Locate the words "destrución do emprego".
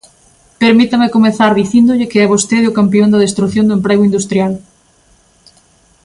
3.25-4.07